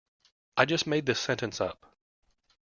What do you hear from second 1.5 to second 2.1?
up.